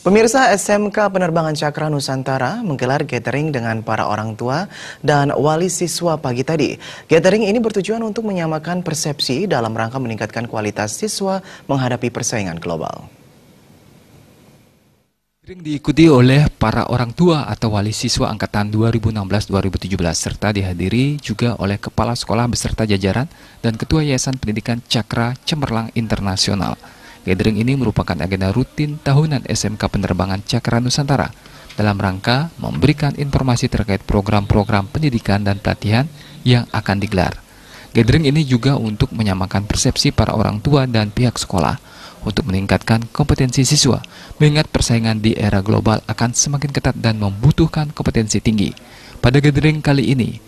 Pemirsa 0.00 0.48
SMK 0.56 1.12
Penerbangan 1.12 1.52
Cakra 1.52 1.92
Nusantara 1.92 2.64
menggelar 2.64 3.04
gathering 3.04 3.52
dengan 3.52 3.84
para 3.84 4.08
orang 4.08 4.32
tua 4.32 4.64
dan 5.04 5.28
wali 5.28 5.68
siswa 5.68 6.16
pagi 6.16 6.40
tadi. 6.40 6.72
Gathering 7.04 7.44
ini 7.44 7.60
bertujuan 7.60 8.00
untuk 8.00 8.24
menyamakan 8.24 8.80
persepsi 8.80 9.44
dalam 9.44 9.76
rangka 9.76 10.00
meningkatkan 10.00 10.48
kualitas 10.48 10.96
siswa 10.96 11.44
menghadapi 11.68 12.08
persaingan 12.08 12.56
global. 12.56 13.12
Gathering 15.44 15.60
diikuti 15.60 16.08
oleh 16.08 16.48
para 16.48 16.88
orang 16.88 17.12
tua 17.12 17.44
atau 17.44 17.76
wali 17.76 17.92
siswa 17.92 18.32
angkatan 18.32 18.72
2016-2017 18.72 19.84
serta 20.16 20.48
dihadiri 20.48 21.20
juga 21.20 21.60
oleh 21.60 21.76
kepala 21.76 22.16
sekolah 22.16 22.48
beserta 22.48 22.88
jajaran 22.88 23.28
dan 23.60 23.76
ketua 23.76 24.00
Yayasan 24.00 24.40
Pendidikan 24.40 24.80
Cakra 24.88 25.36
Cemerlang 25.44 25.92
Internasional. 25.92 26.80
Gathering 27.20 27.60
ini 27.60 27.76
merupakan 27.76 28.16
agenda 28.16 28.48
rutin 28.48 28.96
tahunan 28.96 29.44
SMK 29.44 29.92
Penerbangan 29.92 30.40
Cakra 30.40 30.80
Nusantara 30.80 31.28
dalam 31.76 32.00
rangka 32.00 32.48
memberikan 32.56 33.12
informasi 33.12 33.68
terkait 33.68 34.00
program-program 34.04 34.88
pendidikan 34.88 35.44
dan 35.44 35.60
pelatihan 35.60 36.08
yang 36.48 36.64
akan 36.72 36.96
digelar. 36.96 37.36
Gathering 37.92 38.24
ini 38.24 38.46
juga 38.46 38.78
untuk 38.78 39.12
menyamakan 39.12 39.66
persepsi 39.66 40.14
para 40.14 40.32
orang 40.32 40.62
tua 40.64 40.86
dan 40.88 41.12
pihak 41.12 41.36
sekolah 41.36 41.76
untuk 42.24 42.48
meningkatkan 42.48 43.08
kompetensi 43.12 43.64
siswa, 43.64 44.00
mengingat 44.36 44.68
persaingan 44.68 45.24
di 45.24 45.32
era 45.36 45.64
global 45.64 46.04
akan 46.04 46.36
semakin 46.36 46.70
ketat 46.72 46.96
dan 47.00 47.16
membutuhkan 47.16 47.92
kompetensi 47.92 48.40
tinggi. 48.44 48.72
Pada 49.20 49.40
gathering 49.40 49.80
kali 49.84 50.12
ini, 50.12 50.40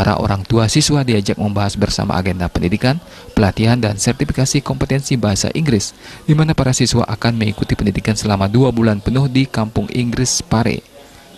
Para 0.00 0.16
orang 0.16 0.48
tua 0.48 0.64
siswa 0.64 1.04
diajak 1.04 1.36
membahas 1.36 1.76
bersama 1.76 2.16
agenda 2.16 2.48
pendidikan, 2.48 2.96
pelatihan, 3.36 3.76
dan 3.76 4.00
sertifikasi 4.00 4.64
kompetensi 4.64 5.20
bahasa 5.20 5.52
Inggris, 5.52 5.92
di 6.24 6.32
mana 6.32 6.56
para 6.56 6.72
siswa 6.72 7.04
akan 7.04 7.36
mengikuti 7.36 7.76
pendidikan 7.76 8.16
selama 8.16 8.48
dua 8.48 8.72
bulan 8.72 9.04
penuh 9.04 9.28
di 9.28 9.44
Kampung 9.44 9.92
Inggris 9.92 10.40
Pare, 10.40 10.80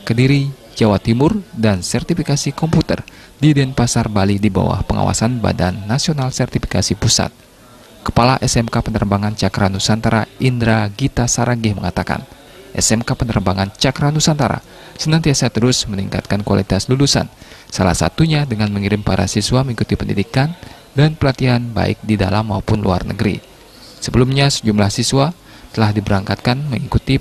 Kediri, 0.06 0.46
Jawa 0.78 1.02
Timur, 1.02 1.42
dan 1.50 1.82
sertifikasi 1.82 2.54
komputer 2.54 3.02
di 3.42 3.50
Denpasar, 3.50 4.06
Bali 4.06 4.38
di 4.38 4.46
bawah 4.46 4.78
pengawasan 4.86 5.42
Badan 5.42 5.82
Nasional 5.90 6.30
Sertifikasi 6.30 6.94
Pusat. 6.94 7.34
Kepala 8.06 8.38
SMK 8.38 8.78
Penerbangan 8.78 9.34
Cakra 9.34 9.66
Nusantara 9.74 10.30
Indra 10.38 10.86
Gita 10.94 11.26
Saragi 11.26 11.74
mengatakan, 11.74 12.22
SMK 12.72 13.16
Penerbangan 13.16 13.72
Cakra 13.76 14.08
Nusantara 14.08 14.60
senantiasa 14.96 15.48
terus 15.48 15.84
meningkatkan 15.88 16.44
kualitas 16.44 16.86
lulusan, 16.86 17.26
salah 17.68 17.96
satunya 17.96 18.44
dengan 18.44 18.70
mengirim 18.70 19.00
para 19.00 19.24
siswa 19.26 19.64
mengikuti 19.64 19.96
pendidikan 19.96 20.52
dan 20.92 21.16
pelatihan 21.16 21.60
baik 21.60 22.00
di 22.04 22.20
dalam 22.20 22.52
maupun 22.52 22.84
luar 22.84 23.02
negeri. 23.08 23.40
Sebelumnya, 24.02 24.50
sejumlah 24.52 24.90
siswa 24.92 25.32
telah 25.72 25.90
diberangkatkan 25.94 26.68
mengikuti 26.68 27.16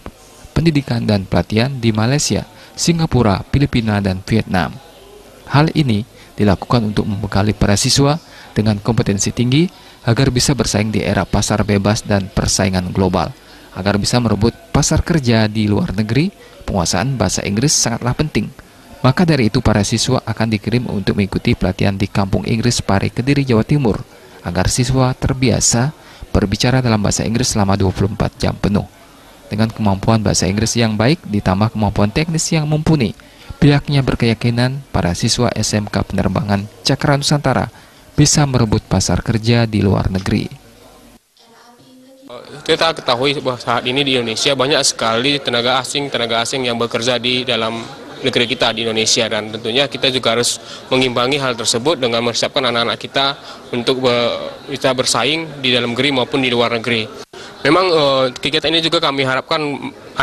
pendidikan 0.51 1.07
dan 1.07 1.23
pelatihan 1.23 1.71
di 1.79 1.95
Malaysia, 1.95 2.43
Singapura, 2.75 3.41
Filipina, 3.49 4.03
dan 4.03 4.19
Vietnam. 4.27 4.75
Hal 5.47 5.71
ini 5.75 6.03
dilakukan 6.35 6.91
untuk 6.91 7.07
membekali 7.07 7.55
para 7.55 7.75
siswa 7.79 8.19
dengan 8.51 8.79
kompetensi 8.79 9.31
tinggi 9.31 9.67
agar 10.03 10.33
bisa 10.33 10.57
bersaing 10.57 10.91
di 10.91 11.03
era 11.05 11.23
pasar 11.23 11.61
bebas 11.63 12.03
dan 12.03 12.27
persaingan 12.31 12.89
global. 12.91 13.31
Agar 13.71 13.95
bisa 13.95 14.19
merebut 14.19 14.51
pasar 14.75 14.99
kerja 14.99 15.47
di 15.47 15.67
luar 15.67 15.95
negeri, 15.95 16.31
penguasaan 16.67 17.15
bahasa 17.15 17.43
Inggris 17.43 17.71
sangatlah 17.71 18.15
penting. 18.15 18.51
Maka 19.01 19.25
dari 19.25 19.49
itu 19.49 19.59
para 19.65 19.81
siswa 19.81 20.21
akan 20.21 20.47
dikirim 20.53 20.85
untuk 20.85 21.17
mengikuti 21.17 21.57
pelatihan 21.57 21.97
di 21.97 22.05
Kampung 22.05 22.45
Inggris 22.45 22.85
Pare 22.85 23.09
Kediri, 23.09 23.41
Jawa 23.41 23.65
Timur, 23.65 23.97
agar 24.45 24.69
siswa 24.69 25.09
terbiasa 25.17 25.89
berbicara 26.29 26.85
dalam 26.85 27.01
bahasa 27.01 27.25
Inggris 27.25 27.51
selama 27.51 27.73
24 27.73 28.37
jam 28.37 28.53
penuh. 28.53 28.85
Dengan 29.49 29.67
kemampuan 29.67 30.23
bahasa 30.23 30.47
Inggris 30.47 30.77
yang 30.79 30.95
baik 30.95 31.27
ditambah 31.27 31.75
kemampuan 31.75 32.13
teknis 32.13 32.47
yang 32.53 32.69
mumpuni, 32.69 33.17
pihaknya 33.59 33.99
berkeyakinan 34.05 34.79
para 34.95 35.11
siswa 35.17 35.51
SMK 35.51 35.91
Penerbangan 35.91 36.69
Cakra 36.87 37.19
Nusantara 37.19 37.67
bisa 38.15 38.45
merebut 38.45 38.85
pasar 38.85 39.19
kerja 39.25 39.65
di 39.65 39.83
luar 39.83 40.13
negeri. 40.13 40.60
Kita 42.63 42.95
ketahui 42.95 43.35
bahwa 43.43 43.59
saat 43.59 43.83
ini 43.83 44.07
di 44.07 44.15
Indonesia 44.15 44.55
banyak 44.55 44.81
sekali 44.87 45.35
tenaga 45.43 45.83
asing, 45.83 46.07
tenaga 46.07 46.39
asing 46.39 46.63
yang 46.63 46.79
bekerja 46.79 47.19
di 47.19 47.43
dalam 47.43 47.83
negeri 48.21 48.45
kita 48.47 48.71
di 48.71 48.85
Indonesia 48.85 49.25
dan 49.27 49.49
tentunya 49.49 49.89
kita 49.89 50.13
juga 50.13 50.37
harus 50.37 50.61
mengimbangi 50.93 51.41
hal 51.41 51.57
tersebut 51.57 51.97
dengan 51.97 52.21
mempersiapkan 52.21 52.63
anak-anak 52.69 52.97
kita 53.01 53.35
untuk 53.73 54.05
bisa 54.69 54.93
bersaing 54.93 55.59
di 55.59 55.73
dalam 55.73 55.91
negeri 55.91 56.13
maupun 56.13 56.39
di 56.39 56.53
luar 56.53 56.77
negeri. 56.77 57.03
Memang 57.61 57.85
uh, 57.93 58.25
kegiatan 58.33 58.73
ini 58.73 58.81
juga 58.81 58.97
kami 58.97 59.21
harapkan 59.21 59.61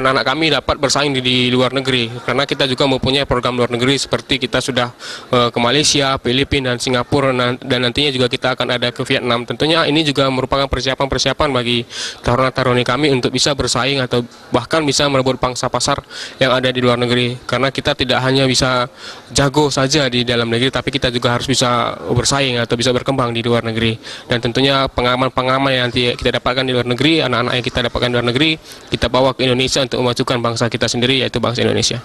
anak-anak 0.02 0.24
kami 0.26 0.46
dapat 0.50 0.76
bersaing 0.82 1.12
di, 1.14 1.22
di 1.22 1.36
luar 1.54 1.70
negeri. 1.70 2.10
Karena 2.26 2.42
kita 2.42 2.66
juga 2.66 2.90
mempunyai 2.90 3.22
program 3.24 3.54
luar 3.54 3.70
negeri 3.70 3.94
seperti 3.94 4.42
kita 4.42 4.58
sudah 4.58 4.90
uh, 5.30 5.48
ke 5.54 5.58
Malaysia, 5.62 6.18
Filipina 6.18 6.74
dan 6.74 6.80
Singapura. 6.82 7.30
Dan 7.62 7.78
nantinya 7.86 8.10
juga 8.10 8.26
kita 8.26 8.58
akan 8.58 8.74
ada 8.74 8.90
ke 8.90 9.06
Vietnam. 9.06 9.46
Tentunya 9.46 9.86
ini 9.86 10.02
juga 10.02 10.26
merupakan 10.28 10.66
persiapan-persiapan 10.66 11.48
bagi 11.54 11.86
taruna-taruni 12.26 12.82
kami 12.82 13.14
untuk 13.14 13.30
bisa 13.30 13.54
bersaing 13.54 14.02
atau 14.02 14.26
bahkan 14.50 14.82
bisa 14.82 15.06
merebut 15.06 15.38
pangsa 15.38 15.70
pasar 15.70 16.02
yang 16.42 16.50
ada 16.50 16.74
di 16.74 16.82
luar 16.82 16.98
negeri. 16.98 17.38
Karena 17.46 17.70
kita 17.70 17.94
tidak 17.94 18.18
hanya 18.26 18.48
bisa 18.50 18.90
jago 19.30 19.70
saja 19.70 20.10
di 20.10 20.26
dalam 20.26 20.50
negeri 20.50 20.74
tapi 20.74 20.90
kita 20.90 21.12
juga 21.14 21.38
harus 21.38 21.46
bisa 21.46 21.94
bersaing 22.10 22.58
atau 22.58 22.74
bisa 22.74 22.90
berkembang 22.90 23.30
di 23.30 23.44
luar 23.46 23.62
negeri. 23.62 23.94
Dan 24.26 24.42
tentunya 24.42 24.90
pengalaman-pengalaman 24.90 25.70
yang 25.70 25.84
nanti 25.92 26.12
kita 26.18 26.40
dapatkan 26.42 26.64
di 26.66 26.72
luar 26.74 26.88
negeri 26.88 27.22
anak-anak 27.22 27.52
yang 27.60 27.64
kita 27.64 27.80
dapatkan 27.86 28.08
di 28.08 28.14
luar 28.16 28.28
negeri 28.32 28.50
kita 28.88 29.06
bawa 29.06 29.36
ke 29.36 29.44
Indonesia 29.44 29.58
Indonesia 29.58 29.84
untuk 29.88 30.04
memajukan 30.04 30.38
bangsa 30.44 30.68
kita 30.68 30.84
sendiri 30.84 31.24
yaitu 31.24 31.40
bangsa 31.40 31.64
Indonesia. 31.64 31.98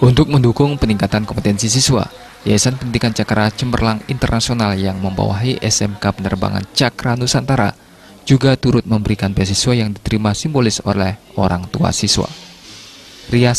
Untuk 0.00 0.28
mendukung 0.28 0.76
peningkatan 0.80 1.28
kompetensi 1.28 1.68
siswa, 1.68 2.04
Yayasan 2.44 2.76
Pendidikan 2.76 3.12
Cakra 3.16 3.48
Cemerlang 3.48 4.04
Internasional 4.08 4.76
yang 4.76 5.00
membawahi 5.00 5.64
SMK 5.64 6.20
Penerbangan 6.20 6.64
Cakra 6.76 7.16
Nusantara 7.16 7.72
juga 8.28 8.56
turut 8.56 8.84
memberikan 8.84 9.32
beasiswa 9.32 9.72
yang 9.72 9.96
diterima 9.96 10.36
simbolis 10.36 10.80
oleh 10.84 11.16
orang 11.40 11.68
tua 11.72 11.88
siswa. 11.92 12.28
Ria 13.32 13.56